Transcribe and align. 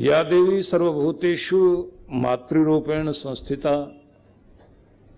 या 0.00 0.22
देवी 0.22 0.62
सर्वभूतेषु 0.62 1.88
मातृरूपेण 2.12 3.10
संस्थिता 3.12 3.96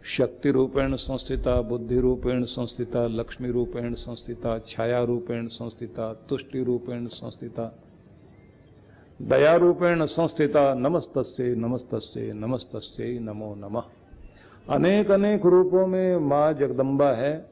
शक्ति 0.05 0.51
रूपेण 0.51 0.95
संस्थिता 0.95 1.61
बुद्धि 1.61 2.01
रूपेण 2.01 2.45
संस्थिता 2.45 3.07
लक्ष्मी 3.07 3.51
रूपेण 3.51 3.95
संस्थिता 3.95 4.59
छाया 4.59 5.03
रूपेण 5.03 5.47
संस्थिता 5.47 6.13
तुष्टि 6.29 6.65
रूपेण 6.65 7.07
संस्थिता 7.07 7.79
दया 9.23 9.57
रूपेण 9.57 10.07
संस्थिता, 10.07 10.75
नमस्तस्य 10.75 11.55
नमस्तस्य 11.55 12.33
नमस्तस्य 12.33 13.19
नमो 13.23 13.55
नमः। 13.55 13.83
अनेक 14.71 15.11
अनेक 15.11 15.47
रूपों 15.47 15.87
में 15.87 16.17
माँ 16.17 16.53
जगदम्बा 16.53 17.13
है। 17.13 17.52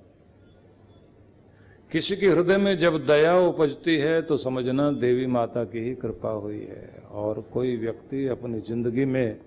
किसी 1.93 2.17
के 2.17 2.27
हृदय 2.27 2.57
में 2.59 2.79
जब 2.79 2.97
दया 3.07 3.35
उपजती 3.39 3.97
है 3.97 4.21
तो 4.23 4.37
समझना 4.37 4.91
देवी 4.93 5.27
माता 5.27 5.65
की 5.65 5.79
ही 5.79 5.95
कृपा 5.95 6.31
हुई 6.31 6.61
है। 6.61 7.03
और 7.13 7.41
कोई 7.53 7.77
व्यक्ति 7.77 8.27
अपनी 8.29 8.61
ज़िंदगी 8.61 9.05
में 9.05 9.39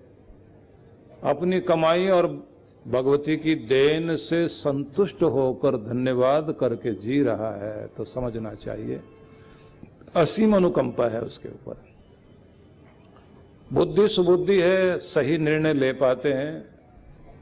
अपनी 1.24 1.60
कमाई 1.60 2.08
और 2.08 2.26
भगवती 2.86 3.36
की 3.36 3.54
देन 3.54 4.16
से 4.16 4.46
संतुष्ट 4.48 5.22
होकर 5.22 5.76
धन्यवाद 5.84 6.54
करके 6.60 6.94
जी 7.00 7.22
रहा 7.22 7.54
है 7.56 7.86
तो 7.86 8.04
समझना 8.04 8.54
चाहिए। 8.56 9.00
असीम 10.16 10.56
अनुकंपा 10.56 11.08
है 11.08 11.20
उसके 11.20 11.48
ऊपर। 11.48 11.82
बुद्धि 13.72 14.08
सुबुद्धि 14.08 14.60
है, 14.60 14.98
सही 14.98 15.38
निर्णय 15.38 15.74
ले 15.74 15.92
पाते 15.94 16.32
हैं 16.32 16.64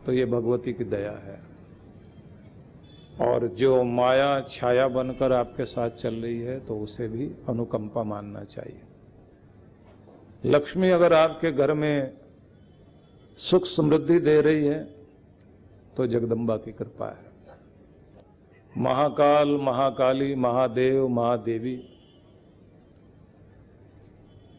तो 0.07 0.13
ये 0.13 0.25
भगवती 0.27 0.73
की 0.73 0.85
दया 0.87 1.11
है। 1.25 1.52
और 3.23 3.47
जो 3.49 3.83
माया, 3.85 4.41
छाया 4.41 4.87
बनकर 4.89 5.33
आपके 5.33 5.65
साथ 5.65 5.91
चल 5.93 6.15
रही 6.15 6.41
है 6.41 6.59
तो 6.61 6.79
उसे 6.79 7.09
भी 7.09 7.27
अनुकंपा 7.49 8.03
मानना 8.05 8.43
चाहिए। 8.45 8.81
लक्ष्मी 10.45 10.91
अगर 10.91 11.13
आपके 11.13 11.53
घर 11.53 11.73
में 11.75 12.13
सुख 13.39 13.67
समृद्धि 13.67 14.19
दे 14.21 14.41
रही 14.41 14.67
है 14.67 14.83
तो 15.97 16.07
जगदम्बा 16.07 16.57
की 16.57 16.73
कृपा 16.73 17.09
है। 17.09 17.31
महाकाल, 18.73 19.49
महाकाली, 19.61 20.35
महादेव, 20.35 21.09
महादेवी, 21.11 21.75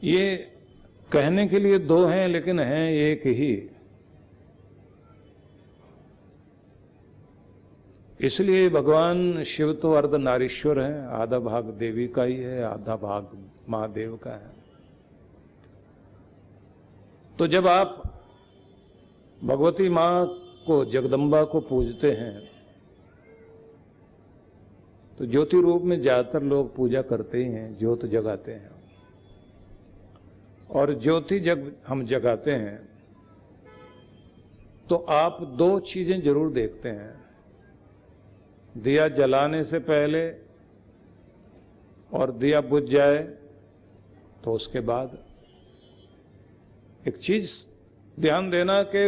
ये 0.03 0.36
कहने 1.09 1.47
के 1.47 1.59
लिए 1.59 1.78
दो 1.80 2.03
हैं, 2.06 2.28
लेकिन 2.28 2.59
हैं 2.59 2.91
एक 2.91 3.25
ही। 3.28 3.53
इसलिए 8.23 8.67
भगवान 8.69 9.43
शिव 9.43 9.71
तो 9.73 9.91
अर्ध 9.93 10.16
नारीश्वर 10.17 10.79
है, 10.79 11.07
आधा 11.13 11.39
भाग 11.41 11.69
देवी 11.79 12.07
का 12.07 12.23
ही 12.23 12.35
है, 12.35 12.61
आधा 12.63 12.95
भाग 12.97 13.29
महादेव 13.69 14.16
का 14.23 14.31
है। 14.33 14.52
तो 17.38 17.47
जब 17.47 17.67
आप 17.67 18.01
भगवती 19.39 19.89
माँ 19.89 20.25
को, 20.67 20.83
जगदम्बा 20.85 21.44
को 21.44 21.59
पूजते 21.61 22.11
हैं 22.11 22.51
तो 25.17 25.25
ज्योति 25.25 25.61
रूप 25.61 25.83
में 25.83 26.01
ज़्यादातर 26.01 26.44
लोग 26.44 26.75
पूजा 26.75 27.01
करते 27.03 27.38
ही 27.38 27.44
हैं, 27.45 27.77
ज्योत 27.77 28.05
जगाते 28.07 28.51
हैं। 28.51 28.71
और 30.71 30.94
ज्योति 30.99 31.39
जग, 31.39 31.71
हम 31.88 32.05
जगाते 32.05 32.51
हैं 32.53 32.79
तो 34.89 34.95
आप 34.95 35.41
दो 35.57 35.79
चीज़ें 35.81 36.21
ज़रूर 36.21 36.51
देखते 36.53 36.89
हैं। 36.91 37.22
दिया 38.75 39.07
जलाने 39.07 39.63
से 39.63 39.79
पहले 39.81 40.23
और 42.11 42.31
दिया 42.34 42.61
बुझ 42.63 42.84
जाए 42.84 43.17
तो 44.44 44.53
उसके 44.53 44.79
बाद 44.81 45.17
एक 47.07 47.17
चीज़ 47.17 47.56
ध्यान 48.17 48.50
देना 48.50 48.81
कि 48.85 49.00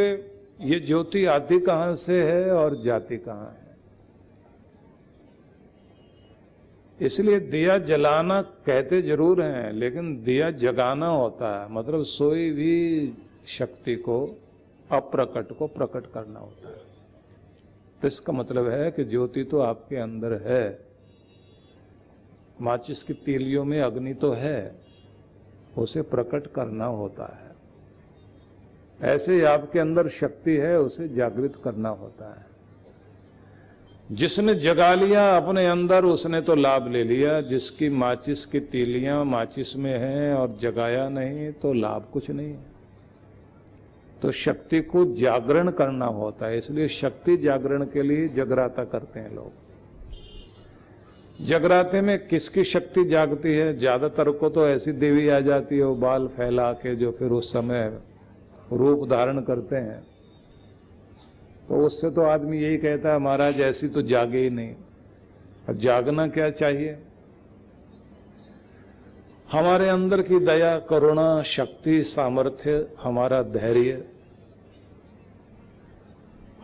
ये 0.62 0.80
ज्योति 0.80 1.26
आती 1.28 1.60
कहाँ 1.60 1.96
से 1.96 2.22
है 2.24 2.52
और 2.52 2.82
जाती 2.84 3.18
कहाँ 3.18 3.50
है। 3.52 3.64
इसलिए 7.00 7.40
दिया 7.42 7.78
जलाना 7.80 8.42
कहते 8.42 9.02
ज़रूर 9.02 9.42
हैं, 9.42 9.72
लेकिन 9.74 10.24
दिया 10.24 10.50
जगाना 10.54 11.08
होता 11.08 11.50
है 11.62 11.72
मतलब 11.72 12.04
सोई 12.06 12.50
भी 12.52 13.14
शक्ति 13.48 13.96
को 13.98 14.18
अप्रकट 14.92 15.52
को 15.58 15.68
प्रकट 15.68 16.06
करना 16.14 16.40
होता 16.40 16.70
है। 16.70 16.85
तो 18.02 18.08
इसका 18.08 18.34
मतलब 18.34 18.70
है 18.70 18.92
कि 18.92 19.04
ज्योति 19.04 19.44
तो 19.44 19.60
आपके 19.60 19.96
अंदर 19.96 20.34
है। 20.34 20.86
माचिस 22.62 23.04
की 23.04 23.14
तीलियों 23.14 23.66
में 23.66 23.82
अग्नि 23.82 24.14
तो 24.14 24.32
है, 24.32 24.76
उसे 25.78 26.02
प्रकट 26.02 26.48
करना 26.48 26.86
होता 26.86 27.26
है। 27.26 27.56
ऐसे 29.14 29.36
ही 29.36 29.42
आपके 29.42 29.80
अंदर 29.80 30.08
शक्ति 30.08 30.52
है, 30.52 30.80
उसे 30.80 31.10
जागृत 31.10 31.56
करना 31.56 31.90
होता 31.90 32.40
है। 32.40 32.46
जिसने 34.12 34.54
जगा 34.56 34.96
लिया 34.96 35.38
अपने 35.38 35.68
अंदर, 35.68 36.04
उसने 36.04 36.42
तो 36.42 36.56
लाभ 36.56 36.92
ले 36.92 37.04
लिया। 37.04 37.42
जिसकी 37.42 37.90
माचिस 37.90 38.46
की 38.46 38.60
तीलियाँ 38.60 39.26
माचिस 39.26 39.76
में 39.76 40.00
हैं 40.00 40.34
और 40.34 40.58
जगाया 40.62 41.10
नहीं 41.10 41.52
तो 41.52 41.74
लाभ 41.74 42.10
कुछ 42.14 42.30
नहीं 42.30 42.52
है। 42.52 42.75
तो 44.26 44.32
शक्ति 44.34 44.80
को 44.82 45.04
जागरण 45.16 45.70
करना 45.72 46.06
होता 46.12 46.48
है, 46.48 46.58
इसलिए 46.58 46.88
शक्ति 46.88 47.36
जागरण 47.38 47.84
के 47.86 48.04
लिए 48.04 48.28
जगराता 48.28 48.84
करते 48.84 49.20
हैं 49.20 49.34
लोग। 49.36 49.52
जगराते 51.40 52.02
में 52.02 52.28
किसकी 52.28 52.64
शक्ति 52.64 53.04
जागती 53.06 53.54
है? 53.54 53.78
ज़्यादातर 53.80 54.32
को 54.32 54.50
तो 54.50 54.68
ऐसी 54.68 54.92
देवी 54.94 55.28
आ 55.30 55.40
जाती 55.40 55.78
है, 55.78 55.84
वो 55.84 55.96
बाल 55.96 56.28
फैला 56.28 56.72
के 56.74 56.96
जो 56.96 57.12
फिर 57.12 57.32
उस 57.32 57.52
समय 57.54 58.00
रूप 58.74 59.08
धारण 59.10 59.42
करते 59.42 59.76
हैं। 59.76 60.00
तो 61.68 61.86
उससे 61.86 62.10
तो 62.10 62.22
आदमी 62.22 62.58
यही 62.58 62.78
कहता 62.78 63.14
है, 63.14 63.20
महाराज, 63.20 63.62
ऐसी 63.62 63.88
तो 63.88 64.02
जागे 64.04 64.40
ही 64.40 64.50
नहीं। 64.50 64.74
और 65.70 65.76
जागना 65.78 66.28
क्या 66.30 66.50
चाहिए? 66.52 66.98
हमारे 69.52 69.90
अंदर 69.90 70.22
की 70.22 70.40
दया, 70.42 70.78
करुणा, 70.80 71.42
शक्ति, 71.44 72.04
सामर्थ्य 72.06 72.88
हमारा 73.02 73.42
धैर्य 73.44 74.04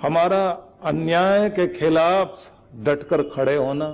हमारा 0.01 0.49
अन्याय 0.83 1.49
के 1.49 1.67
खिलाफ 1.69 2.37
डटकर 2.83 3.21
खड़े 3.29 3.55
होना, 3.55 3.89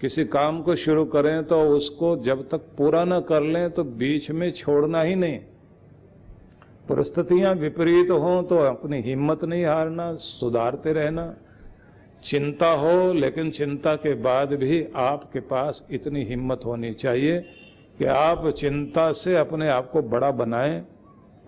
किसी 0.00 0.24
काम 0.24 0.60
को 0.62 0.74
शुरू 0.76 1.04
करें 1.04 1.42
तो 1.44 1.60
उसको 1.70 2.16
जब 2.24 2.42
तक 2.48 2.60
पूरा 2.78 3.04
ना 3.04 3.18
कर 3.22 3.42
लें 3.42 3.70
तो 3.70 3.84
बीच 3.84 4.30
में 4.30 4.50
छोड़ना 4.52 5.02
ही 5.02 5.14
नहीं। 5.16 5.38
परिस्थितियाँ 6.88 7.54
विपरीत 7.54 8.10
हों 8.12 8.42
तो 8.42 8.56
अपनी 8.58 9.00
हिम्मत 9.00 9.44
नहीं 9.44 9.64
हारना, 9.64 10.12
सुधारते 10.14 10.92
रहना। 10.92 11.34
चिंता 12.22 12.70
हो, 12.70 13.12
लेकिन 13.12 13.50
चिंता 13.50 13.94
के 13.96 14.14
बाद 14.22 14.52
भी 14.54 14.86
आपके 14.96 15.40
पास 15.42 15.86
इतनी 15.90 16.22
हिम्मत 16.24 16.60
होनी 16.66 16.92
चाहिए 16.94 17.38
कि 17.98 18.04
आप 18.06 18.48
चिंता 18.58 19.10
से 19.14 19.36
अपने 19.36 19.68
आप 19.68 19.90
को 19.90 20.02
बड़ा 20.04 20.30
बनाएँ। 20.32 20.84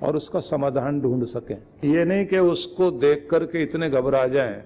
और 0.04 0.16
उसका 0.16 0.40
समाधान 0.40 1.00
ढूंढ 1.00 1.24
सकें। 1.24 1.56
ये 1.84 2.04
नहीं 2.04 2.26
कि 2.26 2.38
उसको 2.38 2.90
देख 2.90 3.28
करके 3.30 3.62
इतने 3.62 3.90
घबरा 3.90 4.26
जाएँ 4.26 4.62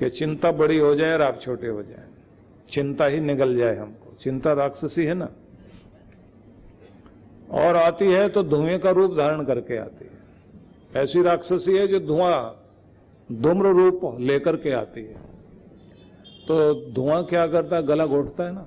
कि 0.00 0.10
चिंता 0.10 0.52
बड़ी 0.52 0.78
हो 0.78 0.94
जाए 0.94 1.14
और 1.14 1.22
आप 1.22 1.40
छोटे 1.40 1.66
हो 1.66 1.82
जाएँ। 1.82 2.08
चिंता 2.70 3.04
ही 3.04 3.20
निगल 3.20 3.56
जाए 3.56 3.76
हमको। 3.76 4.16
चिंता 4.20 4.52
राक्षसी 4.52 5.04
है 5.04 5.14
ना? 5.14 5.28
और 7.50 7.76
आती 7.76 8.12
है 8.12 8.28
तो 8.28 8.42
धुएँ 8.42 8.78
का 8.78 8.90
रूप 8.90 9.16
धारण 9.16 9.44
करके 9.44 9.76
आती 9.76 10.04
है। 10.04 11.02
ऐसी 11.02 11.22
राक्षसी 11.22 11.76
है 11.76 11.86
जो 11.86 12.00
धुआँ, 12.00 12.64
धूम्र 13.32 13.66
रूप 13.68 14.16
लेकर 14.20 14.56
के 14.56 14.72
आती 14.72 15.00
है। 15.00 15.14
तो 16.48 16.74
धुआँ 16.92 17.24
क्या 17.24 17.46
करता 17.46 17.76
है? 17.76 17.82
गला 17.82 18.06
घोटता 18.06 18.44
है 18.44 18.52
ना? 18.52 18.66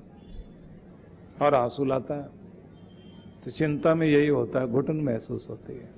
और 1.41 1.53
आँसू 1.53 1.85
लाता 1.85 2.13
है। 2.13 2.40
तो 3.43 3.51
चिंता 3.51 3.95
में 3.95 4.07
यही 4.07 4.27
होता 4.27 4.59
है, 4.59 4.67
घुटन 4.67 4.95
महसूस 4.95 5.49
होती 5.49 5.73
है। 5.73 5.89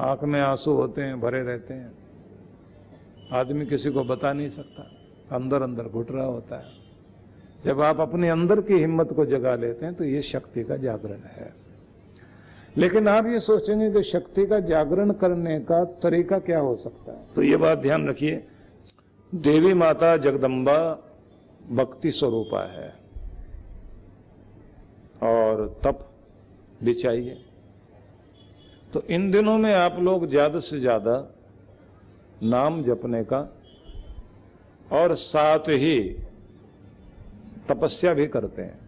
आँख 0.00 0.24
में 0.24 0.40
आँसू 0.40 0.72
होते 0.72 1.02
हैं, 1.02 1.20
भरे 1.20 1.42
रहते 1.42 1.74
हैं। 1.74 1.94
आदमी 3.32 3.66
किसी 3.66 3.90
को 3.90 4.04
बता 4.04 4.32
नहीं 4.32 4.48
सकता। 4.48 4.82
अंदर 5.36 5.62
अंदर 5.62 5.84
घुट 5.84 6.10
रहा 6.10 6.24
होता 6.24 6.56
है। 6.56 6.72
जब 7.64 7.80
आप 7.80 8.00
अपने 8.00 8.30
अंदर 8.30 8.60
की 8.60 8.74
हिम्मत 8.74 9.12
को 9.12 9.26
जगा 9.26 9.54
लेते 9.54 9.86
हैं 9.86 9.94
तो 9.94 10.04
ये 10.04 10.22
शक्ति 10.22 10.64
का 10.64 10.76
जागरण 10.76 11.20
है। 11.20 11.54
लेकिन 12.76 13.08
आप 13.08 13.26
ये 13.26 13.40
सोचेंगे 13.40 13.90
कि 13.90 14.02
शक्ति 14.02 14.46
का 14.46 14.60
जागरण 14.60 15.10
करने 15.10 15.60
का 15.60 15.84
तरीका 15.84 16.38
क्या 16.38 16.58
हो 16.58 16.76
सकता 16.76 17.12
है? 17.12 17.26
तो 17.34 17.42
ये 17.42 17.56
बात 17.56 17.78
ध्यान 17.78 18.08
रखिए। 18.08 18.46
देवी 19.34 19.74
माता 19.74 20.16
जगदम्बा 20.16 21.08
भक्ति 21.72 22.10
स्वरूपा 22.10 22.72
है। 22.72 23.01
और 25.22 25.66
तप 25.84 26.08
भी 26.82 26.94
चाहिए। 26.94 27.34
तो 28.92 29.02
इन 29.10 29.30
दिनों 29.30 29.56
में 29.58 29.72
आप 29.74 29.96
लोग 30.00 30.28
ज़्यादा 30.30 30.60
से 30.60 30.78
ज़्यादा 30.80 31.16
नाम 32.44 32.82
जपने 32.84 33.22
का 33.24 33.40
और 34.92 35.14
साथ 35.16 35.68
ही 35.70 35.98
तपस्या 37.68 38.12
भी 38.14 38.26
करते 38.26 38.62
हैं। 38.62 38.80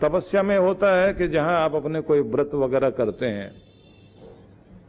तपस्या 0.00 0.42
में 0.42 0.56
होता 0.58 0.94
है 0.96 1.12
कि 1.14 1.28
जहाँ 1.28 1.58
आप 1.60 1.74
अपने 1.74 2.00
कोई 2.02 2.20
व्रत 2.22 2.54
वगैरह 2.54 2.90
करते 2.92 3.26
हैं 3.28 3.50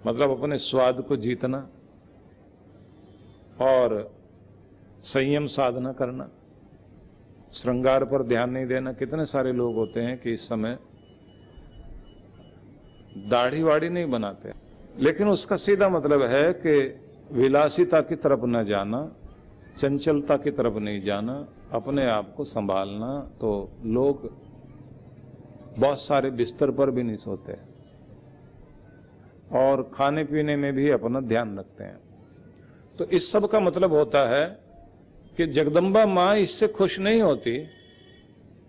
मतलब 0.08 0.32
अपने 0.32 0.58
स्वाद 0.60 1.02
को 1.08 1.18
जीतना 1.18 1.68
और 3.62 3.94
संयम 5.04 5.48
साधना 5.48 5.92
करना। 5.94 6.30
श्रृंगार 7.54 8.04
पर 8.04 8.24
ध्यान 8.24 8.50
नहीं 8.50 8.68
देना। 8.68 8.94
कितने 8.94 9.26
सारे 9.26 9.52
लोग 9.52 9.76
होते 9.76 10.00
हैं 10.00 10.18
कि 10.20 10.34
इस 10.34 10.48
समय 10.50 10.78
दाढ़ी 13.18 13.64
वाड़ी 13.64 13.90
नहीं 13.90 14.10
बनाते। 14.10 14.52
लेकिन 15.00 15.28
उसका 15.28 15.56
सीधा 15.56 15.90
मतलब 15.90 16.22
है 16.22 16.54
कि 16.54 17.02
विलासिता 17.32 18.02
की 18.02 18.16
तरफ़ 18.16 18.46
न 18.46 18.66
जाना, 18.66 19.16
चंचलता 19.78 20.38
की 20.38 20.52
तरफ़ 20.52 20.80
नहीं 20.80 21.02
जाना, 21.02 21.48
अपने 21.72 22.06
आप 22.06 22.34
को 22.38 22.44
संभालना 22.44 23.20
तो 23.42 23.70
लोग 23.86 24.30
बहुत 25.78 26.00
सारे 26.00 26.32
बिस्तर 26.32 26.72
पर 26.72 26.92
भी 26.92 27.04
नहीं 27.04 27.18
सोते 27.18 27.54
और 29.60 29.92
खाने 29.94 30.24
पीने 30.24 30.56
में 30.56 30.74
भी 30.74 30.90
अपना 30.90 31.20
ध्यान 31.20 31.60
रखते 31.60 31.84
हैं। 31.84 32.00
तो 32.98 33.06
इस 33.06 33.32
सब 33.32 33.48
का 33.48 33.60
मतलब 33.60 33.94
होता 33.94 34.30
है 34.30 34.65
कि 35.38 35.46
जगदम्बा 35.48 36.06
माँ 36.06 36.36
इससे 36.36 36.68
खुश 36.68 37.00
नहीं 37.00 37.22
होती। 37.22 37.58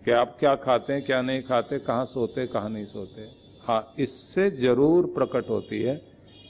कि 0.05 0.11
आप 0.11 0.35
क्या 0.39 0.55
खाते 0.55 0.93
हैं, 0.93 1.05
क्या 1.05 1.21
नहीं 1.21 1.41
खाते, 1.41 1.79
कहाँ 1.79 2.05
सोते, 2.05 2.47
कहाँ 2.47 2.69
नहीं 2.69 2.85
सोते। 2.85 3.21
हाँ 3.67 3.93
इससे 3.99 4.49
ज़रूर 4.51 5.05
प्रकट 5.05 5.49
होती 5.49 5.81
है 5.81 5.95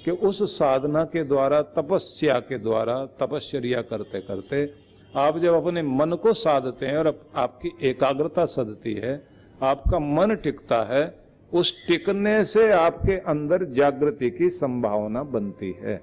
कि 0.06 0.12
उस 0.12 0.42
साधना 0.58 1.04
के 1.04 1.24
द्वारा, 1.24 1.62
तपस्या 1.62 2.40
के 2.40 2.58
द्वारा, 2.58 3.06
तपश्चर्या 3.06 3.82
करते 3.82 4.20
करते 4.22 4.74
आप 5.16 5.38
जब 5.38 5.54
अपने 5.54 5.82
मन 5.84 6.12
को 6.12 6.34
साधते 6.34 6.86
हैं 6.86 6.98
और 6.98 7.08
आपकी 7.36 7.72
एकाग्रता 7.84 8.46
सदती 8.46 8.94
है, 8.94 9.28
आपका 9.64 10.00
मन 10.00 10.36
टिकता 10.36 10.82
है, 10.84 11.20
उस 11.54 11.74
टिकने 11.88 12.44
से 12.46 12.72
आपके 12.72 13.18
अंदर 13.18 13.64
जागृति 13.66 14.30
की 14.30 14.50
संभावना 14.50 15.24
बनती 15.24 15.76
है। 15.82 15.96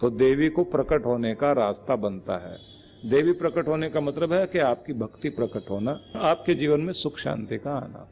तो 0.00 0.10
देवी 0.10 0.48
को 0.48 0.64
प्रकट 0.64 1.06
होने 1.06 1.34
का 1.34 1.52
रास्ता 1.52 1.96
बनता 1.96 2.36
है। 2.36 2.75
देवी 3.06 3.32
प्रकट 3.32 3.68
होने 3.68 3.88
का 3.88 4.00
मतलब 4.00 4.32
है 4.32 4.46
कि 4.46 4.58
आपकी 4.58 4.92
भक्ति 4.92 5.30
प्रकट 5.30 5.70
होना, 5.70 5.98
आपके 6.16 6.54
जीवन 6.54 6.80
में 6.80 6.92
सुख 6.92 7.18
शांति 7.18 7.58
का 7.58 7.72
आना। 7.72 8.08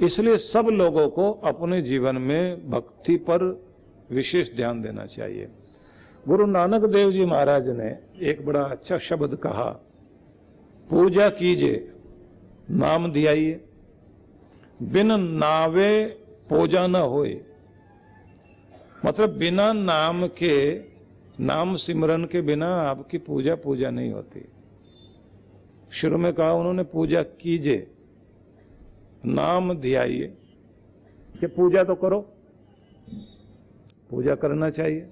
इसलिए 0.00 0.38
सब 0.38 0.66
लोगों 0.72 1.08
को 1.08 1.30
अपने 1.44 1.80
जीवन 1.82 2.16
में 2.18 2.70
भक्ति 2.70 3.16
पर 3.16 3.44
विशेष 4.10 4.52
ध्यान 4.56 4.80
देना 4.82 5.06
चाहिए। 5.06 5.48
गुरु 6.26 6.46
नानक 6.46 6.84
देव 6.84 7.12
जी 7.12 7.24
महाराज 7.24 7.68
ने 7.68 7.88
एक 8.30 8.44
बड़ा 8.46 8.62
अच्छा 8.62 8.98
शब्द 8.98 9.34
कहा, 9.36 9.70
पूजा 10.90 11.28
कीजिए, 11.30 11.88
नाम 12.70 13.10
दियाइए, 13.12 13.60
बिन 14.82 15.12
नावे 15.20 16.04
पूजा 16.50 16.86
न 16.86 16.96
होए। 16.96 17.40
मतलब 19.04 19.30
बिना 19.30 19.72
नाम 19.72 20.26
के 20.26 20.91
नाम 21.42 21.76
सिमरन 21.76 22.24
के 22.24 22.40
बिना 22.40 22.68
आपकी 22.68 23.18
पूजा 23.18 23.54
पूजा 23.54 23.90
नहीं 23.90 24.12
होती। 24.12 24.48
शुरू 25.92 26.18
में 26.18 26.32
कहा 26.32 26.52
उन्होंने, 26.52 26.82
पूजा 26.82 27.22
कीजिए, 27.22 27.90
नाम 29.26 29.72
ध्याइए। 29.72 30.38
कि 31.40 31.46
पूजा 31.46 31.84
तो 31.84 31.94
करो, 31.94 32.20
पूजा 34.10 34.34
करना 34.34 34.70
चाहिए। 34.70 35.08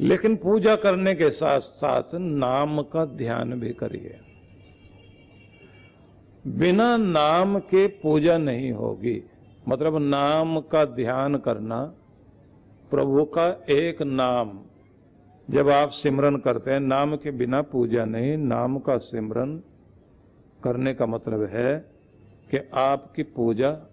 लेकिन 0.00 0.36
पूजा 0.36 0.76
करने 0.76 1.14
के 1.14 1.30
साथ 1.30 1.60
साथ 1.60 2.02
नाम 2.14 2.82
का 2.82 3.04
ध्यान 3.04 3.60
भी 3.60 3.72
करिए। 3.72 4.20
बिना 6.46 6.96
नाम 6.96 7.58
के 7.58 7.86
पूजा 7.86 8.38
नहीं 8.38 8.72
होगी। 8.72 9.22
मतलब 9.68 9.98
नाम 9.98 10.60
का 10.60 10.84
ध्यान 10.84 11.36
करना 11.36 11.94
प्रभु 12.90 13.24
का 13.24 13.64
एक 13.70 14.02
नाम। 14.02 14.60
जब 15.50 15.68
आप 15.68 15.90
सिमरन 15.90 16.36
करते 16.36 16.70
हैं, 16.70 16.80
नाम 16.80 17.16
के 17.16 17.30
बिना 17.30 17.62
पूजा 17.62 18.04
नहीं, 18.04 18.36
नाम 18.36 18.78
का 18.78 18.98
सिमरन 18.98 19.62
करने 20.64 20.94
का 20.94 21.06
मतलब 21.06 21.42
है 21.42 21.78
कि 22.50 22.70
आपकी 22.74 23.22
पूजा 23.22 23.90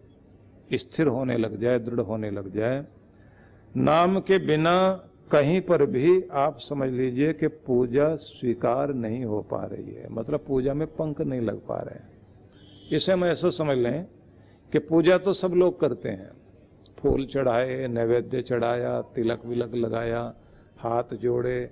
स्थिर 0.74 1.08
होने 1.08 1.38
लग 1.38 1.62
जाए, 1.62 1.80
दृढ़ 1.80 2.00
होने 2.00 2.32
लग 2.32 2.56
जाए। 2.56 2.86
नाम 3.78 4.20
के 4.20 4.38
बिना 4.38 5.04
कहीं 5.32 5.62
पर 5.62 5.86
भी 5.86 6.24
आप 6.32 6.58
समझ 6.60 6.90
लीजिए 6.90 7.34
कि 7.34 7.48
पूजा 7.48 8.16
स्वीकार 8.16 8.94
नहीं 8.94 9.26
हो 9.26 9.42
पा 9.42 9.66
रही 9.66 9.94
है। 9.94 10.14
मतलब 10.14 10.46
पूजा 10.48 10.74
में 10.74 10.88
पंख 10.88 11.22
नहीं 11.22 11.42
लग 11.42 11.58
पा 11.58 11.78
रहे 11.78 11.96
हैं। 11.96 12.12
इसे 12.92 13.12
हम 13.12 13.26
ऐसा 13.26 13.50
समझ 13.50 13.78
लें 13.78 14.08
कि 14.72 14.80
पूजा 14.80 15.18
तो 15.18 15.34
सब 15.34 15.52
लोग 15.52 15.80
करते 15.80 16.10
हैं। 16.10 16.45
फूल 17.06 17.26
चढ़ाए, 17.26 17.88
नैवेद्य 17.88 18.42
चढ़ाया, 18.42 19.02
तिलक 19.16 19.42
विलक 19.46 19.76
लगाया, 19.76 20.22
हाथ 20.80 21.14
जोड़े 21.16 21.72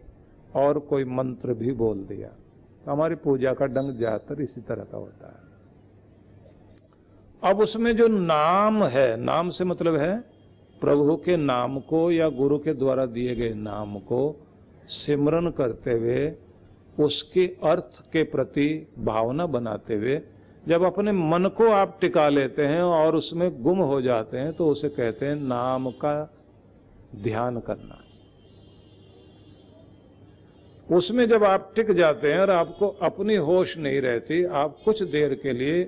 और 0.56 0.80
कोई 0.80 1.06
मंत्र 1.10 1.54
भी 1.54 1.72
बोल 1.74 2.04
दिया। 2.04 2.28
तो 2.86 2.92
हमारी 2.92 3.16
पूजा 3.16 3.54
का 3.54 3.66
डंग 3.68 3.90
ज़्यादातर 3.90 4.42
इसी 4.42 4.62
तरह 4.62 4.84
का 4.84 4.98
होता 4.98 5.28
है। 5.28 5.42
अब 7.44 7.60
उसमें 7.60 7.96
जो 7.96 8.08
नाम 8.08 8.84
है, 8.84 9.18
नाम 9.18 9.50
से 9.50 9.64
मतलब 9.64 9.96
है, 9.96 10.20
प्रभु 10.82 11.16
के 11.16 11.38
नाम 11.38 11.80
को 11.80 12.12
या 12.12 12.30
गुरु 12.30 12.58
के 12.58 12.74
द्वारा 12.74 13.06
दिए 13.08 13.36
गए 13.36 13.54
नाम 13.54 13.98
को 14.02 14.22
सिमरन 14.88 15.50
करते 15.50 15.92
हुए 15.92 16.34
उसके 17.00 17.46
अर्थ 17.64 18.02
के 18.12 18.24
प्रति 18.24 18.70
भावना 19.00 19.46
बनाते 19.48 19.96
हुए 19.96 20.16
जब 20.68 20.84
अपने 20.84 21.12
मन 21.12 21.50
को 21.58 21.68
आप 21.68 21.98
टिका 22.02 22.28
लेते 22.30 22.66
हैं 22.66 22.82
और 22.82 23.16
उसमें 23.16 23.62
गुम 23.64 23.78
हो 23.78 24.02
जाते 24.02 24.38
हैं 24.38 24.54
तो 24.54 24.68
उसे 24.68 24.90
कहते 24.90 25.26
हैं 25.26 25.36
नाम 25.36 25.90
का 25.90 26.34
ध्यान 27.16 27.60
करना। 27.60 28.00
उसमें 30.88 31.28
जब 31.28 31.44
आप 31.44 31.72
टिक 31.76 31.92
जाते 31.92 32.32
हैं 32.34 32.40
और 32.40 32.50
आपको 32.50 32.88
अपनी 32.88 33.36
होश 33.36 33.78
नहीं 33.78 34.02
रहती, 34.02 34.44
आप 34.44 34.78
कुछ 34.86 35.04
देर 35.04 35.34
के 35.34 35.54
लिए, 35.54 35.84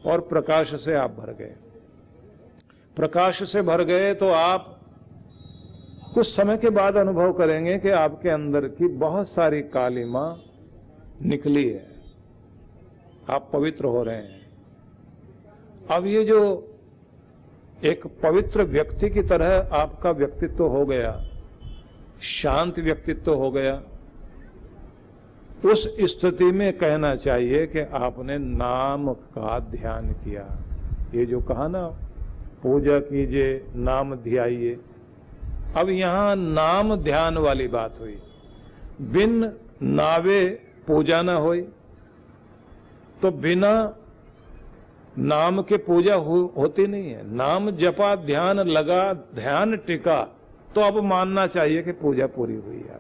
और 0.06 0.22
प्रकाश 0.22 0.74
से 0.82 0.94
आप 0.94 1.12
भर 1.12 1.34
गए। 1.34 1.56
प्रकाश 2.96 3.44
से 3.52 3.62
भर 3.62 3.84
गए 3.84 4.14
तो 4.14 4.30
आप 4.30 4.78
कुछ 6.14 6.28
समय 6.28 6.58
के 6.58 6.70
बाद 6.70 6.96
अनुभव 6.96 7.34
करेंगे 7.34 7.78
कि 7.80 7.90
आपके 7.90 8.30
अंदर 8.30 8.68
की 8.68 8.88
बहुत 8.88 9.28
सारी 9.28 9.62
कालिमा 9.62 10.26
निकली 11.26 11.70
है। 11.70 11.88
आप 13.30 13.50
पवित्र 13.54 13.86
हो 13.86 14.04
रहे 14.04 14.16
हैं। 14.16 14.42
अब 15.92 16.06
ये 16.06 16.24
जो 16.24 16.68
एक 17.84 18.08
पवित्र 18.24 18.64
व्यक्ति 18.64 19.10
की 19.10 19.22
तरह 19.22 19.70
आपका 19.74 20.12
व्यक्तित्व 20.12 20.64
हो 20.64 20.86
गया, 20.86 21.30
शांत 22.22 22.80
व्यक्तित्व 22.80 23.34
हो 23.34 23.52
गया, 23.52 23.84
उस 25.66 25.96
स्थिति 26.02 26.46
में 26.46 26.78
कहना 26.78 27.16
चाहिए 27.16 27.68
कि 27.68 27.80
आपने 27.80 28.38
नाम 28.38 29.14
का 29.14 29.60
ध्यान 29.60 30.12
किया। 30.12 30.60
ये 31.16 31.26
जो 31.26 31.42
कहा 31.42 31.68
ना, 31.68 31.88
पूजा 32.64 33.00
कीजिए, 33.00 33.66
नाम 33.76 34.16
ध्याइए। 34.16 34.80
अब 35.76 35.90
यहाँ 35.90 36.36
नाम 36.36 36.96
ध्यान 36.96 37.38
वाली 37.38 37.68
बात 37.68 38.00
हुई। 38.00 38.22
बिन 39.02 39.52
नावे 39.84 40.71
पूजा 40.88 41.22
ना 41.22 41.34
हुई 41.36 41.62
तो 43.22 43.32
बिना 43.32 43.74
नाम 45.18 45.62
के 45.62 45.78
पूजा 45.80 46.16
हो, 46.16 46.54
होती 46.58 46.86
नहीं 46.88 47.10
है। 47.10 47.24
नाम 47.36 47.70
जपा 47.72 48.16
ध्यान 48.18 48.60
लगा 48.60 49.14
ध्यान 49.14 49.78
टिका 49.78 50.22
तो 50.76 50.82
अब 50.82 50.98
मानना 51.04 51.46
चाहिए 51.48 51.82
कि 51.84 51.92
पूजा 51.94 52.28
पूरी 52.28 52.56
हुई 52.58 52.80
है 52.80 53.00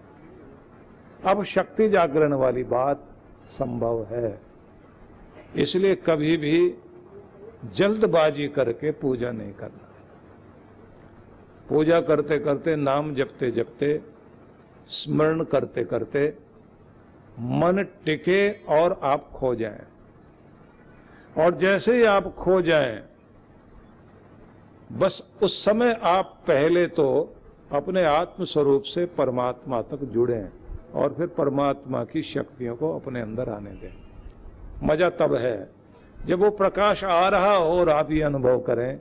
अब 1.26 1.44
शक्ति 1.46 1.88
जागरण 1.90 2.34
वाली 2.34 2.64
बात 2.66 3.08
संभव 3.48 4.06
है। 4.12 4.40
इसलिए 5.56 5.96
कभी 6.06 6.36
भी 6.38 6.58
जल्दबाजी 7.76 8.48
करके 8.48 8.92
पूजा 8.92 9.32
नहीं 9.32 9.54
करना। 9.54 9.88
पूजा 11.70 12.00
करते 12.02 12.38
करते 12.40 12.76
नाम 12.76 13.14
जपते 13.16 13.52
जपते 13.52 14.00
स्मरण 14.90 15.44
करते 15.44 15.84
करते 15.84 16.28
मन 17.40 17.84
टिके 18.06 18.50
और 18.70 19.00
आप 19.04 19.30
खो 19.34 19.54
जाएँ। 19.56 19.86
और 21.36 21.58
जैसे 21.58 21.96
ही 21.98 22.04
आप 22.06 22.34
खो 22.36 22.62
जाएँ, 22.62 23.02
बस 24.90 25.22
उस 25.44 25.64
समय 25.66 25.96
आप 26.04 26.38
पहले 26.48 26.86
तो 26.90 27.34
अपने 27.72 28.04
आत्म 28.06 28.46
स्वरूप 28.46 28.84
से 28.84 29.06
परमात्मा 29.18 29.82
तक 29.82 30.04
जुड़े 30.14 30.48
और 30.94 31.14
फिर 31.14 31.28
परमात्मा 31.28 32.04
की 32.04 32.22
शक्तियों 32.22 32.76
को 32.76 32.96
अपने 32.96 33.22
अंदर 33.22 33.50
आने 33.50 33.72
दें। 33.72 33.94
मज़ा 34.84 35.10
तब 35.10 35.34
है 35.36 35.70
जब 36.26 36.40
वो 36.40 36.50
प्रकाश 36.52 37.04
आ 37.04 37.28
रहा 37.30 37.56
हो 37.56 37.80
और 37.80 37.90
आप 37.90 38.12
ये 38.12 38.22
अनुभव 38.22 38.60
करें 38.60 39.00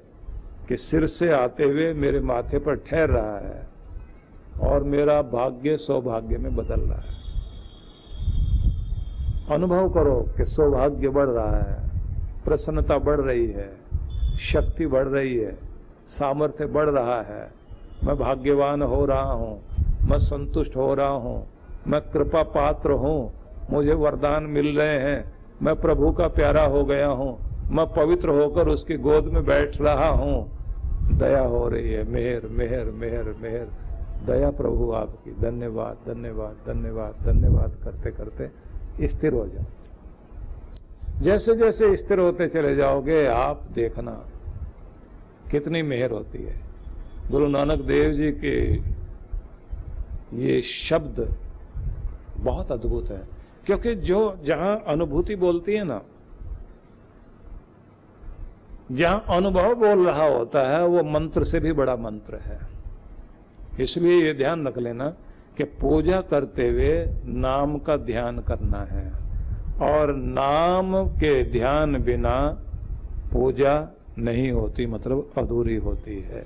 कि 0.68 0.76
सिर 0.76 1.06
से 1.06 1.30
आते 1.32 1.64
हुए 1.64 1.92
मेरे 1.94 2.20
माथे 2.20 2.58
पर 2.58 2.76
ठहर 2.80 3.10
रहा 3.10 3.38
है 3.38 3.68
और 4.62 4.84
मेरा 4.84 5.20
भाग्य 5.22 5.76
सौभाग्य 5.76 6.38
में 6.38 6.54
बदल 6.56 6.80
रहा 6.80 7.00
है। 7.00 7.09
अनुभव 9.50 9.88
करो 9.88 10.20
कि 10.36 10.44
सौभाग्य 10.44 11.08
बढ़ 11.08 11.28
रहा 11.28 11.56
है, 11.56 11.78
प्रसन्नता 12.44 12.98
बढ़ 12.98 13.20
रही 13.20 13.46
है, 13.46 13.68
शक्ति 14.40 14.86
बढ़ 14.86 15.08
रही 15.08 15.34
है, 15.36 15.56
सामर्थ्य 16.08 16.66
बढ़ 16.66 16.88
रहा 16.88 17.20
है। 17.22 17.42
मैं 18.04 18.16
भाग्यवान 18.18 18.82
हो 18.82 19.04
रहा 19.06 19.32
हूँ, 19.32 19.58
मैं 20.04 20.18
संतुष्ट 20.18 20.76
हो 20.76 20.92
रहा 20.94 21.08
हूँ, 21.08 21.46
मैं 21.86 22.00
कृपा 22.02 22.42
पात्र 22.52 22.92
हूँ, 22.92 23.32
मुझे 23.70 23.94
वरदान 23.94 24.44
मिल 24.50 24.76
रहे 24.78 24.98
हैं। 25.00 25.32
मैं 25.62 25.74
प्रभु 25.76 26.12
का 26.12 26.28
प्यारा 26.28 26.62
हो 26.66 26.84
गया 26.84 27.08
हूँ, 27.08 27.36
मैं 27.72 27.86
पवित्र 27.86 28.40
होकर 28.40 28.68
उसकी 28.68 28.96
गोद 28.98 29.32
में 29.32 29.44
बैठ 29.46 29.80
रहा 29.80 30.08
हूँ। 30.14 30.38
दया 31.18 31.42
हो 31.42 31.68
रही 31.68 31.92
है, 31.92 32.08
मेहर 32.10 32.46
मेहर 32.48 32.90
मेहर 32.92 33.34
मेहर। 33.42 33.68
दया 34.26 34.50
प्रभु 34.52 34.90
आपकी। 34.92 35.30
धन्यवाद 35.40 35.96
धन्यवाद 36.08 36.56
धन्यवाद 36.66 37.14
धन्यवाद 37.26 37.76
करते 37.84 38.10
करते 38.10 38.44
स्थिर 39.00 39.32
हो 39.32 39.46
जाओ। 39.46 39.64
जैसे 41.22 41.54
जैसे 41.54 41.96
स्थिर 41.96 42.18
होते 42.18 42.46
चले 42.48 42.74
जाओगे, 42.76 43.24
आप 43.26 43.62
देखना 43.72 44.12
कितनी 45.50 45.82
मेहर 45.82 46.10
होती 46.10 46.42
है। 46.42 46.54
गुरु 47.30 47.48
नानक 47.48 47.80
देव 47.80 48.12
जी 48.12 48.30
के 48.34 48.56
ये 50.36 50.60
शब्द 50.62 51.20
बहुत 52.36 52.72
अद्भुत 52.72 53.10
है, 53.10 53.22
क्योंकि 53.66 53.94
जो 53.94 54.20
जहाँ 54.44 54.76
अनुभूति 54.86 55.36
बोलती 55.36 55.74
है 55.74 55.84
ना, 55.84 56.00
जहाँ 58.92 59.24
अनुभव 59.30 59.74
बोल 59.74 60.06
रहा 60.06 60.26
होता 60.26 60.68
है, 60.68 60.86
वो 60.86 61.02
मंत्र 61.02 61.44
से 61.44 61.60
भी 61.60 61.72
बड़ा 61.72 61.96
मंत्र 61.96 62.36
है। 62.36 62.58
इसलिए 63.80 64.22
ये 64.22 64.32
ध्यान 64.34 64.66
रख 64.66 64.78
लेना 64.78 65.12
कि 65.56 65.64
पूजा 65.64 66.20
करते 66.20 66.68
हुए 66.68 67.06
नाम 67.26 67.78
का 67.78 67.96
ध्यान 67.96 68.38
करना 68.38 68.78
है। 68.78 69.10
और 69.82 70.14
नाम 70.14 71.04
के 71.06 71.42
ध्यान 71.52 72.02
बिना 72.02 72.36
पूजा 73.32 73.74
नहीं 74.18 74.50
होती 74.50 74.86
मतलब 74.86 75.32
अधूरी 75.38 75.76
होती 75.76 76.20
है। 76.20 76.44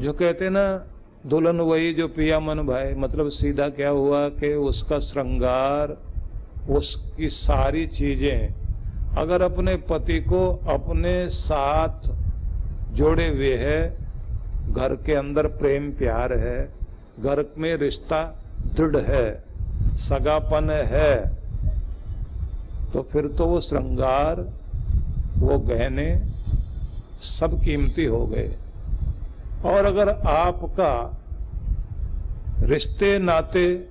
जो 0.00 0.12
कहते 0.12 0.50
ना, 0.50 0.86
दुल्हन 1.26 1.60
वही 1.60 1.92
जो 1.94 2.08
पिया 2.08 2.40
मन 2.40 2.58
भाई 2.58 2.94
मतलब 2.94 3.28
सीधा 3.28 3.68
क्या 3.68 3.88
हुआ 3.88 4.28
कि 4.28 4.54
उसका 4.54 4.98
श्रृंगार, 4.98 5.96
उसकी 6.70 7.28
सारी 7.28 7.86
चीज़ें, 7.86 8.54
अगर 9.18 9.42
अपने 9.42 9.76
पति 9.76 10.20
को 10.20 10.48
अपने 10.68 11.28
साथ 11.28 12.08
जोड़े 12.92 13.28
हुए 13.28 13.54
है 13.56 14.01
घर 14.68 14.94
के 14.94 15.14
अंदर 15.14 15.46
प्रेम 15.46 15.90
प्यार 15.92 16.32
है, 16.32 16.72
घर 17.20 17.54
में 17.58 17.76
रिश्ता 17.76 18.44
दृढ़ 18.76 18.96
है, 18.96 19.44
सगापन 19.94 20.70
है। 20.70 21.42
तो 22.92 23.02
फिर 23.12 23.26
तो 23.26 23.46
वो 23.46 23.60
श्रृंगार, 23.60 24.40
वो 25.36 25.58
गहने 25.58 26.22
सब 27.18 27.60
कीमती 27.64 28.04
हो 28.04 28.26
गए। 28.26 28.56
और 29.64 29.84
अगर 29.84 30.08
आपका 30.26 31.18
रिश्ते, 32.60 33.18
नाते, 33.18 33.88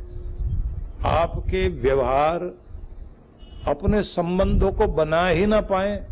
आपके 1.06 1.68
व्यवहार 1.68 2.42
अपने 3.68 4.04
संबंधों 4.04 4.72
को 4.72 4.88
बना 4.88 5.28
ही 5.28 5.46
ना 5.46 5.62
पाए, 5.62 6.08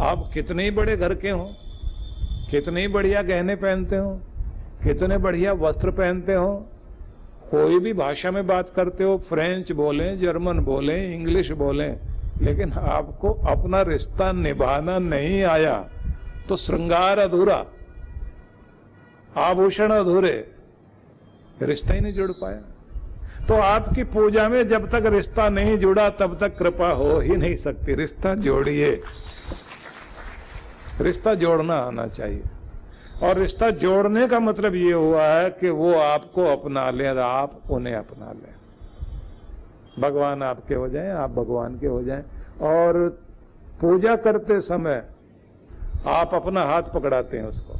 आप 0.00 0.30
कितने 0.34 0.64
ही 0.64 0.70
बड़े 0.70 0.96
घर 0.96 1.14
के 1.14 1.30
हो। 1.30 1.52
कितने 2.50 2.86
बढ़िया 2.88 3.22
गहने 3.22 3.54
पहनते 3.56 3.96
हो? 3.96 4.14
कितने 4.84 5.18
बढ़िया 5.18 5.52
वस्त्र 5.52 5.90
पहनते 5.90 6.34
हो? 6.34 6.54
कोई 7.50 7.78
भी 7.78 7.92
भाषा 7.92 8.30
में 8.30 8.46
बात 8.46 8.68
करते 8.68 9.04
हो, 9.04 9.16
फ्रेंच 9.18 9.72
बोले, 9.72 10.16
जर्मन 10.16 10.58
बोले, 10.60 10.96
इंग्लिश 11.14 11.50
बोले, 11.52 11.88
लेकिन 12.40 12.72
आपको 12.72 13.32
अपना 13.48 13.82
रिश्ता 13.82 14.32
निभाना 14.32 14.98
नहीं 14.98 15.42
आया 15.44 15.76
तो 16.48 16.56
श्रृंगार 16.56 17.18
अधूरा, 17.18 17.64
आभूषण 19.36 19.90
अधूरे, 19.90 20.34
रिश्ता 21.62 21.94
ही 21.94 22.00
नहीं 22.00 22.14
जुड़ 22.14 22.30
पाया। 22.32 23.44
तो 23.48 23.54
आपकी 23.54 24.04
पूजा 24.04 24.48
में 24.48 24.66
जब 24.68 24.88
तक 24.90 25.06
रिश्ता 25.06 25.48
नहीं 25.48 25.76
जुड़ा, 25.78 26.08
तब 26.10 26.36
तक 26.40 26.56
कृपा 26.58 26.88
हो 26.88 27.18
ही 27.18 27.36
नहीं 27.36 27.54
सकती। 27.56 27.94
रिश्ता 27.94 28.34
जोड़िए। 28.34 29.00
रिश्ता 31.00 31.34
जोड़ना 31.34 31.74
आना 31.74 32.06
चाहिए। 32.06 32.42
और 33.22 33.38
रिश्ता 33.38 33.70
जोड़ने 33.70 34.26
का 34.26 34.40
मतलब 34.40 34.74
ये 34.74 34.92
हुआ 34.92 35.22
है 35.22 35.50
कि 35.50 35.70
वो 35.70 35.94
आपको 35.94 36.44
अपना 36.44 36.90
ले 36.90 37.08
और 37.08 37.18
आप 37.18 37.60
उन्हें 37.70 37.94
अपना 37.94 38.32
लें। 38.32 38.54
भगवान 39.98 40.42
आपके 40.42 40.74
हो 40.74 40.88
जाएँ, 40.88 41.10
आप 41.10 41.30
भगवान 41.30 41.78
के 41.78 41.86
हो 41.86 42.02
जाएँ। 42.02 42.22
और 42.62 43.08
पूजा 43.80 44.16
करते 44.16 44.60
समय 44.60 45.08
आप 46.06 46.34
अपना 46.34 46.62
हाथ 46.62 46.82
पकड़ाते 46.82 47.38
हैं 47.38 47.44
उसको। 47.44 47.74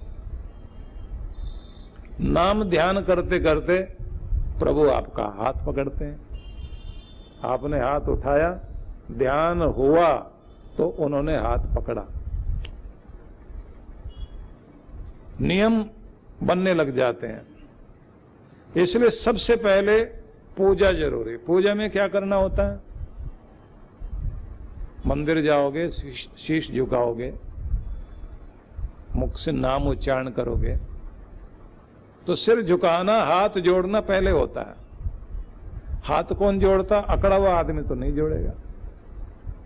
नाम 2.21 2.65
ध्यान 2.65 3.01
करते 3.01 3.39
करते 3.39 3.83
प्रभु 4.59 4.89
आपका 4.89 5.25
हाथ 5.25 5.67
पकड़ते 5.67 6.05
हैं। 6.05 6.21
आपने 7.45 7.81
हाथ 7.81 8.01
उठाया, 8.01 8.51
ध्यान 9.13 9.63
हुआ 9.63 10.13
तो 10.79 10.87
उन्होंने 10.87 11.37
हाथ 11.37 11.59
पकड़ा। 11.59 12.22
नियम 15.43 15.83
बनने 16.43 16.75
लग 16.75 16.95
जाते 16.97 17.27
हैं। 17.27 17.47
इसलिए 18.77 19.11
सबसे 19.11 19.57
पहले 19.57 20.03
पूजा 20.57 20.91
ज़रूरी। 20.93 21.37
पूजा 21.37 21.75
में 21.75 21.89
क्या 21.91 22.07
करना 22.09 22.37
होता 22.37 22.73
है? 22.73 22.81
मंदिर 25.07 25.41
जाओगे, 25.41 25.89
शीश 25.91 26.71
झुकाओगे, 26.73 27.33
मुख 29.17 29.37
से 29.37 29.53
नाम 29.53 29.89
उच्चारण 29.89 30.29
करोगे 30.31 30.77
तो 32.27 32.35
सिर 32.35 32.63
झुकाना, 32.63 33.19
हाथ 33.21 33.59
जोड़ना 33.59 34.01
पहले 34.03 34.31
होता 34.31 34.61
है। 34.61 34.75
हाथ 36.05 36.33
कौन 36.35 36.59
जोड़ता? 36.59 36.99
अकड़ा 36.99 37.37
हुआ 37.37 37.55
आदमी 37.55 37.83
तो 37.83 37.95
नहीं 37.95 38.13
जोड़ेगा। 38.13 38.53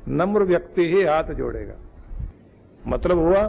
नम्र 0.09 0.42
व्यक्ति 0.42 0.87
ही 0.87 1.02
हाथ 1.02 1.33
जोड़ेगा। 1.35 1.75
मतलब 2.85 3.18
हुआ 3.18 3.42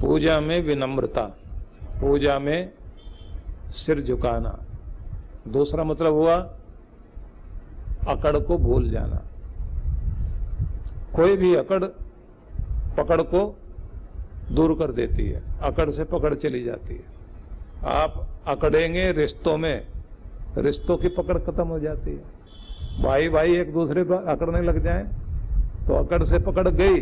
पूजा 0.00 0.40
में 0.40 0.60
विनम्रता, 0.62 1.22
पूजा 2.00 2.38
में 2.38 2.72
सिर 3.70 4.00
झुकाना। 4.00 4.58
दूसरा 5.48 5.84
मतलब 5.84 6.12
हुआ 6.12 6.36
अकड़ 8.08 8.38
को 8.38 8.58
भूल 8.58 8.90
जाना। 8.90 9.22
कोई 11.14 11.36
भी 11.36 11.54
अकड़ 11.54 11.84
पकड़ 12.96 13.20
को 13.22 13.40
दूर 14.52 14.74
कर 14.74 14.92
देती 14.92 15.26
है, 15.26 15.42
अकड़ 15.60 15.90
से 15.90 16.04
पकड़ 16.04 16.34
चली 16.34 16.62
जाती 16.64 16.94
है। 16.94 17.16
आप 17.94 18.26
अकड़ेंगे 18.46 19.10
रिश्तों 19.12 19.56
में, 19.58 19.86
रिश्तों 20.58 20.96
की 20.96 21.08
पकड़ 21.08 21.38
खत्म 21.38 21.66
हो 21.66 21.78
जाती 21.80 22.10
है। 22.10 23.02
भाई 23.02 23.28
भाई 23.28 23.56
एक 23.56 23.72
दूसरे 23.72 24.04
को 24.04 24.14
अकड़ने 24.26 24.60
लग 24.62 24.82
जाए 24.84 25.02
तो 25.86 25.94
अकड़ 25.94 26.22
से 26.24 26.38
पकड़ 26.38 26.68
गई 26.68 27.00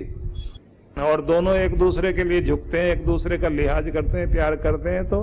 और 0.96 1.20
दोनों 1.22 1.54
एक 1.54 1.76
दूसरे 1.78 2.12
के 2.12 2.24
लिए 2.24 2.42
झुकते 2.42 2.78
हैं, 2.78 2.86
एक 2.86 3.04
दूसरे 3.06 3.38
का 3.38 3.48
लिहाज 3.48 3.88
करते 3.90 4.18
हैं, 4.18 4.30
प्यार 4.30 4.54
करते 4.56 4.90
हैं 4.90 5.08
तो 5.08 5.20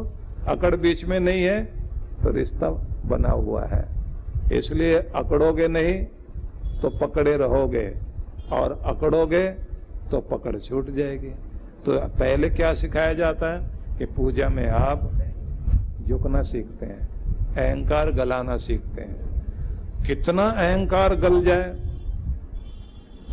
अकड़ 0.47 0.75
बीच 0.75 1.03
में 1.05 1.19
नहीं 1.19 1.43
है 1.43 1.63
तो 2.23 2.31
रिश्ता 2.31 2.69
बना 3.05 3.29
हुआ 3.29 3.63
है। 3.65 3.83
इसलिए 4.53 4.95
अकड़ोगे 5.15 5.67
नहीं 5.67 6.03
तो 6.81 6.89
पकड़े 6.97 7.35
रहोगे, 7.37 7.87
और 8.51 8.79
अकड़ोगे 8.85 9.47
तो 10.11 10.19
पकड़ 10.21 10.57
छूट 10.57 10.89
जाएगी। 10.89 11.33
तो 11.85 11.99
पहले 12.19 12.49
क्या 12.49 12.73
सिखाया 12.73 13.13
जाता 13.13 13.53
है? 13.53 13.97
कि 13.97 14.05
पूजा 14.07 14.49
में 14.49 14.67
आप 14.67 15.09
झुकना 16.07 16.41
सीखते 16.43 16.85
हैं, 16.85 17.07
अहंकार 17.49 18.11
गलाना 18.11 18.57
सीखते 18.57 19.01
हैं। 19.01 20.03
कितना 20.03 20.43
अहंकार 20.43 21.15
गल 21.15 21.41
जाए 21.43 21.69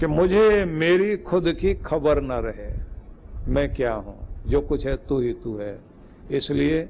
कि 0.01 0.07
मुझे 0.07 0.65
मेरी 0.65 1.17
खुद 1.17 1.53
की 1.53 1.75
खबर 1.75 2.21
न 2.21 2.33
रहे। 2.33 2.75
मैं 3.53 3.75
क्या 3.75 3.93
हूँ? 3.95 4.29
जो 4.47 4.61
कुछ 4.61 4.87
है 4.87 4.97
तू 4.97 5.21
ही 5.21 5.33
तू 5.33 5.59
है। 5.59 5.79
इसलिए 6.31 6.89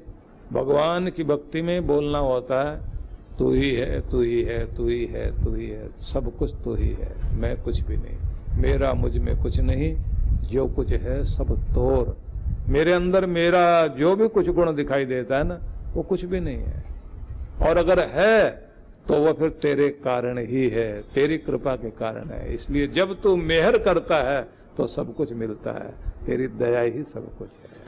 भगवान 0.53 1.07
की 1.07 1.23
भक्ति 1.23 1.61
में 1.61 1.87
बोलना 1.87 2.17
होता 2.17 2.71
है, 2.71 2.81
तू 3.39 3.53
ही 3.53 3.75
है, 3.75 4.09
तू 4.09 4.21
ही 4.21 4.41
है, 4.41 4.75
तू 4.75 4.87
ही 4.87 5.05
है, 5.05 5.43
तू 5.43 5.55
ही 5.55 5.69
है। 5.69 5.97
सब 5.97 6.37
कुछ 6.37 6.53
तू 6.63 6.75
ही 6.75 6.89
है, 6.89 7.35
मैं 7.35 7.61
कुछ 7.61 7.81
भी 7.81 7.97
नहीं। 7.97 8.17
मेरा 8.61 8.93
मुझमें 8.93 9.41
कुछ 9.41 9.59
नहीं, 9.59 9.95
जो 10.47 10.67
कुछ 10.67 10.91
है 10.91 11.23
सब 11.23 11.57
तोर। 11.57 12.17
मेरे 12.69 12.93
अंदर 12.93 13.25
मेरा 13.25 13.87
जो 13.87 14.15
भी 14.15 14.27
कुछ 14.27 14.49
गुण 14.49 14.75
दिखाई 14.75 15.05
देता 15.05 15.37
है 15.37 15.43
ना, 15.43 15.61
वो 15.93 16.03
कुछ 16.03 16.25
भी 16.25 16.39
नहीं 16.39 16.57
है। 16.57 16.83
और 17.61 17.77
अगर 17.77 17.99
है 17.99 18.70
तो 19.07 19.13
वह 19.15 19.33
फिर 19.33 19.49
तेरे 19.61 19.89
कारण 20.03 20.37
ही 20.39 20.67
है, 20.69 21.01
तेरी 21.13 21.37
कृपा 21.37 21.75
के 21.75 21.89
कारण 21.91 22.29
है। 22.29 22.53
इसलिए 22.53 22.87
जब 22.87 23.21
तू 23.21 23.35
मेहर 23.35 23.77
करता 23.77 24.17
है 24.23 24.41
तो 24.77 24.87
सब 24.87 25.15
कुछ 25.15 25.31
मिलता 25.33 25.71
है। 25.73 25.91
तेरी 26.25 26.47
दया 26.47 26.79
ही 26.81 27.03
सब 27.03 27.37
कुछ 27.37 27.49
है। 27.61 27.79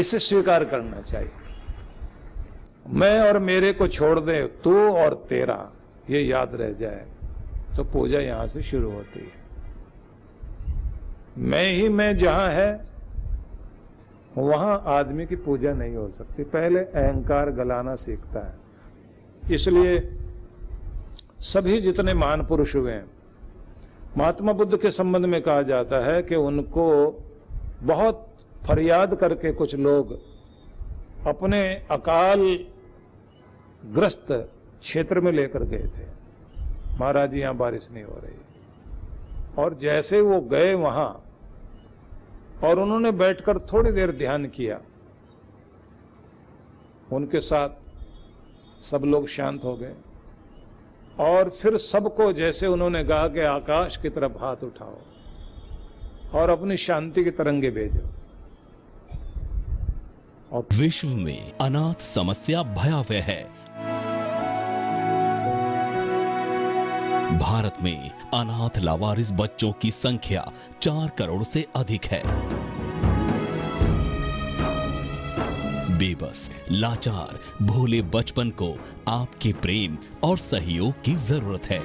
इसे 0.00 0.18
स्वीकार 0.18 0.64
करना 0.64 1.00
चाहिए। 1.00 1.30
मैं 2.90 3.20
और 3.20 3.38
मेरे 3.38 3.72
को 3.72 3.88
छोड़ 3.88 4.18
दे, 4.20 4.42
तू 4.64 4.74
और 4.90 5.14
तेरा, 5.28 5.72
ये 6.10 6.20
याद 6.20 6.54
रह 6.54 6.72
जाए 6.72 7.06
तो 7.76 7.84
पूजा 7.84 8.18
यहाँ 8.20 8.46
से 8.48 8.62
शुरू 8.62 8.90
होती 8.90 9.20
है। 9.20 9.42
मैं 11.44 11.66
ही 11.66 11.88
मैं 11.88 12.16
जहाँ 12.16 12.48
है 12.50 12.93
वहाँ 14.38 14.82
आदमी 14.86 15.26
की 15.26 15.36
पूजा 15.36 15.72
नहीं 15.72 15.96
हो 15.96 16.08
सकती। 16.10 16.44
पहले 16.44 16.80
अहंकार 16.80 17.50
गलाना 17.50 17.94
सीखता 17.94 18.46
है। 18.48 19.54
इसलिए 19.54 20.18
सभी 21.40 21.80
जितने 21.80 22.14
महान 22.14 22.46
पुरुष 22.46 22.74
हुए 22.76 22.92
हैं, 22.92 23.10
महात्मा 24.18 24.52
बुद्ध 24.52 24.76
के 24.76 24.90
संबंध 24.90 25.26
में 25.26 25.42
कहा 25.42 25.62
जाता 25.62 26.04
है 26.06 26.22
कि 26.22 26.34
उनको 26.34 26.86
बहुत 27.82 28.26
फरियाद 28.68 29.14
करके 29.14 29.52
कुछ 29.52 29.74
लोग 29.74 30.12
अपने 31.26 31.74
अकाल 31.90 32.40
ग्रस्त 33.86 34.26
क्षेत्र 34.80 35.20
में 35.20 35.32
लेकर 35.32 35.62
गए 35.64 35.86
थे। 35.88 36.06
महाराज 37.00 37.34
यहाँ 37.34 37.56
बारिश 37.56 37.88
नहीं 37.92 38.04
हो 38.04 38.20
रही। 38.24 38.36
और 39.58 39.74
जैसे 39.74 40.20
वो 40.20 40.40
गए 40.40 40.74
वहाँ 40.74 41.23
और 42.64 42.78
उन्होंने 42.78 43.10
बैठकर 43.12 43.58
थोड़ी 43.72 43.90
देर 43.92 44.12
ध्यान 44.12 44.46
किया। 44.46 44.80
उनके 47.12 47.40
साथ 47.40 47.68
सब 48.80 49.02
लोग 49.04 49.26
शांत 49.28 49.64
हो 49.64 49.74
गए 49.76 49.94
और 51.18 51.50
फिर 51.50 51.76
सबको 51.76 52.32
जैसे 52.32 52.66
उन्होंने 52.66 53.04
कहा 53.04 53.28
कि 53.28 53.40
आकाश 53.40 53.96
की 53.96 54.08
तरफ़ 54.08 54.32
हाथ 54.32 54.64
उठाओ 54.64 54.98
और 56.34 56.50
अपनी 56.50 56.76
शांति 56.76 57.24
की 57.24 57.30
तरंगे 57.30 57.70
भेजो। 57.70 58.08
और 60.52 60.66
विश्व 60.72 61.08
में 61.08 61.52
अनाथ 61.60 62.02
समस्या 62.04 62.62
भयावह 62.62 63.22
है। 63.22 63.63
भारत 67.34 67.74
में 67.82 68.10
अनाथ 68.34 68.78
लावारिस 68.78 69.30
बच्चों 69.32 69.72
की 69.72 69.90
संख्या 69.90 70.44
चार 70.82 71.08
करोड़ 71.08 71.42
से 71.42 71.66
अधिक 71.76 72.04
है। 72.04 72.22
बेबस, 75.98 76.48
लाचार, 76.70 77.38
भोले 77.62 78.02
बचपन 78.02 78.50
को 78.50 78.76
आपके 79.08 79.52
प्रेम 79.52 79.96
और 80.24 80.38
सहयोग 80.38 81.02
की 81.02 81.14
ज़रूरत 81.14 81.66
है। 81.66 81.80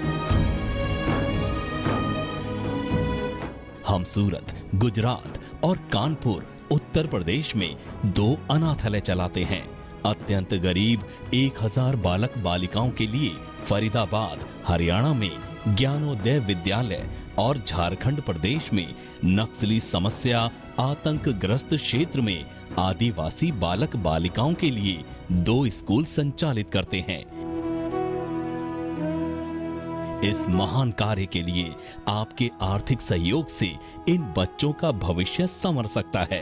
हम 3.87 4.03
सूरत, 4.03 4.55
गुजरात 4.75 5.39
और 5.63 5.77
कानपुर, 5.93 6.45
उत्तर 6.71 7.07
प्रदेश 7.07 7.55
में 7.55 7.75
दो 8.05 8.37
अनाथालय 8.51 8.99
चलाते 9.01 9.43
हैं। 9.43 9.63
अत्यंत 10.05 10.53
गरीब 10.53 11.07
एक 11.33 11.63
हज़ार 11.63 11.95
बालक 11.95 12.37
बालिकाओं 12.37 12.91
के 12.91 13.07
लिए 13.07 13.31
फरीदाबाद, 13.69 14.45
हरियाणा 14.67 15.13
में 15.13 15.31
ज्ञानोदय 15.67 16.39
विद्यालय 16.39 17.09
और 17.37 17.57
झारखंड 17.67 18.21
प्रदेश 18.21 18.73
में 18.73 18.95
नक्सली 19.25 19.79
समस्या 19.79 20.39
आतंक 20.79 21.29
ग्रस्त 21.29 21.73
क्षेत्र 21.73 22.21
में 22.21 22.45
आदिवासी 22.79 23.51
बालक 23.51 23.95
बालिकाओं 23.95 24.53
के 24.53 24.69
लिए 24.69 25.03
दो 25.31 25.65
स्कूल 25.69 26.05
संचालित 26.05 26.69
करते 26.69 26.99
हैं। 27.09 27.21
इस 30.21 30.39
महान 30.49 30.91
कार्य 30.91 31.25
के 31.25 31.41
लिए 31.41 31.73
आपके 32.07 32.49
आर्थिक 32.61 33.01
सहयोग 33.01 33.47
से 33.47 33.73
इन 34.09 34.33
बच्चों 34.37 34.71
का 34.73 34.91
भविष्य 34.91 35.47
संवर 35.47 35.85
सकता 35.87 36.27
है। 36.31 36.41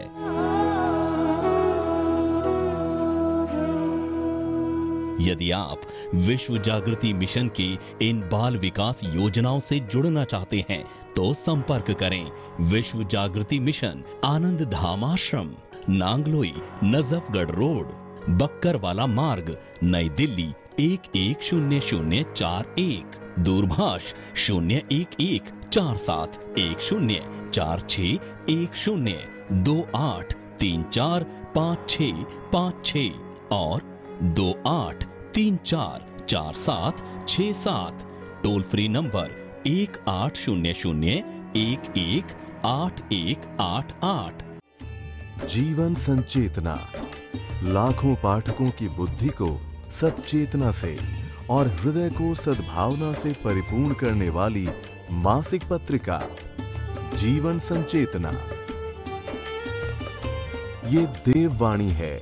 यदि 5.21 5.51
आप 5.51 5.81
विश्व 6.15 6.57
जागृति 6.57 7.13
मिशन 7.13 7.47
की 7.47 7.79
इन 8.01 8.19
बाल 8.21 8.57
विकास 8.57 9.01
योजनाओं 9.03 9.59
से 9.59 9.79
जुड़ना 9.79 10.23
चाहते 10.23 10.65
हैं 10.69 10.83
तो 11.15 11.33
संपर्क 11.33 11.91
करें 11.91 12.31
विश्व 12.61 13.03
जागृति 13.03 13.59
मिशन 13.59 14.03
आनंद 14.25 14.61
धाम 14.61 15.03
आश्रम, 15.05 15.51
नांगलोई, 15.89 16.53
नजफगढ़ 16.83 17.51
रोड 17.51 17.91
बक्कर 18.29 18.75
वाला 18.75 19.05
मार्ग, 19.07 19.57
नई 19.83 20.09
दिल्ली, 20.09 20.53
एक 20.79 21.15
एक 21.15 21.41
शून्य 21.41 21.79
शून्य 21.79 22.25
चार 22.35 22.75
एक, 22.79 23.19
दूरभाष 23.39 24.13
शून्य 24.35 24.81
एक 24.91 25.21
एक 25.21 25.49
चार 25.73 25.97
सात 25.97 26.59
एक 26.59 26.79
शून्य 26.79 27.23
चार 27.53 27.81
छ 27.81 27.99
एक 27.99 28.75
शून्य, 28.75 29.17
दो 29.51 29.87
आठ 29.95 30.33
तीन 30.59 30.83
चार 30.83 31.23
पाँच 31.55 31.89
छ 31.89 31.97
पाँच 32.53 32.85
छ 32.85 32.97
और 33.51 33.96
दो 34.23 34.63
आठ 34.67 35.03
तीन 35.35 35.57
चार 35.57 36.25
चार 36.29 36.53
सात 36.53 37.01
छ 37.29 37.41
सात। 37.41 37.99
टोल 38.43 38.63
फ्री 38.63 38.87
नंबर 38.87 39.61
एक 39.67 39.97
आठ 40.07 40.37
शून्य 40.37 40.73
शून्य 40.73 41.11
एक 41.55 41.93
एक 41.97 42.25
आठ 42.65 43.13
एक 43.13 43.57
आठ 43.59 43.93
आठ। 44.03 44.43
जीवन 45.45 45.95
संचेतना। 45.95 46.89
लाखों 47.63 48.15
पाठकों 48.15 48.69
की 48.69 48.89
बुद्धि 48.89 49.29
को 49.29 49.61
सचेतना 49.93 50.71
से 50.71 50.97
और 51.49 51.67
हृदय 51.67 52.09
को 52.09 52.35
सद्भावना 52.35 53.13
से 53.13 53.33
परिपूर्ण 53.33 53.93
करने 53.93 54.29
वाली 54.29 54.69
मासिक 55.11 55.63
पत्रिका, 55.69 56.21
जीवन 57.15 57.59
संचेतना। 57.59 58.31
ये 60.87 61.05
देववाणी 61.31 61.89
है, 61.89 62.21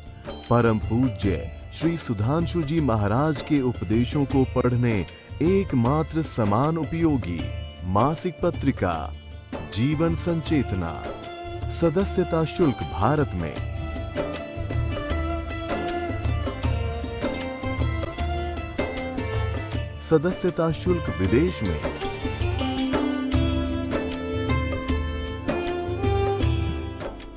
परम 0.49 0.79
पूज्य। 0.79 1.54
श्री 1.79 1.97
सुधांशु 1.97 2.61
जी 2.63 2.81
महाराज 2.81 3.41
के 3.41 3.61
उपदेशों 3.61 4.25
को 4.25 4.43
पढ़ने 4.43 5.05
एकमात्र 5.41 6.21
समान 6.21 6.77
उपयोगी 6.77 7.39
मासिक 7.83 8.35
पत्रिका, 8.43 9.13
जीवन 9.73 10.15
संचेतना, 10.15 11.03
सदस्यता 11.71 12.45
शुल्क 12.45 12.75
भारत 12.75 13.31
में। 13.33 13.55
सदस्यता 20.09 20.71
शुल्क 20.71 21.17
विदेश 21.21 21.63
में। 21.63 21.79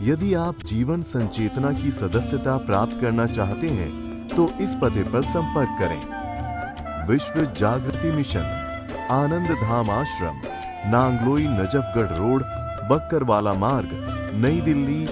यदि 0.03 0.35
आप 0.35 0.57
जीवन 0.65 1.03
संचेतना 1.03 1.73
की 1.73 1.91
सदस्यता 1.91 2.57
प्राप्त 2.57 3.01
करना 3.01 3.27
चाहते 3.27 3.69
हैं 3.69 4.08
तो 4.39 4.51
इस 4.61 4.75
पते 4.75 5.03
पर 5.03 5.23
संपर्क 5.23 5.69
करें। 5.79 7.07
विश्व 7.07 7.41
जागृति 7.55 8.11
मिशन, 8.11 8.45
आनंद 9.11 9.49
धाम 9.63 9.91
आश्रम, 9.91 10.37
नांगलोई 10.91 11.47
नजफगढ़ 11.49 12.17
रोड, 12.17 12.43
बक्करवाला 12.91 13.53
मार्ग, 13.55 13.89
नई 14.35 14.61
दिल्ली 14.61 15.07